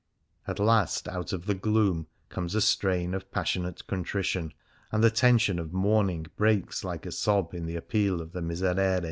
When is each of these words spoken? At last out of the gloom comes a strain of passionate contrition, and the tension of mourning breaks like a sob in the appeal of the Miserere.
At 0.47 0.57
last 0.57 1.07
out 1.07 1.31
of 1.31 1.45
the 1.45 1.53
gloom 1.53 2.07
comes 2.29 2.55
a 2.55 2.61
strain 2.61 3.13
of 3.13 3.29
passionate 3.29 3.85
contrition, 3.85 4.51
and 4.91 5.03
the 5.03 5.11
tension 5.11 5.59
of 5.59 5.73
mourning 5.73 6.25
breaks 6.37 6.83
like 6.83 7.05
a 7.05 7.11
sob 7.11 7.53
in 7.53 7.67
the 7.67 7.75
appeal 7.75 8.19
of 8.19 8.31
the 8.31 8.41
Miserere. 8.41 8.99